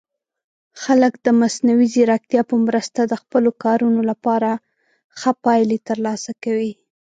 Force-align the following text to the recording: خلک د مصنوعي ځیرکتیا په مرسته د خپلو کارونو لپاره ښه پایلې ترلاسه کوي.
خلک 0.83 1.13
د 1.25 1.27
مصنوعي 1.41 1.87
ځیرکتیا 1.93 2.41
په 2.51 2.55
مرسته 2.65 2.99
د 3.05 3.13
خپلو 3.21 3.49
کارونو 3.63 4.01
لپاره 4.11 4.51
ښه 5.19 5.31
پایلې 5.43 5.77
ترلاسه 5.87 6.31
کوي. 6.43 6.73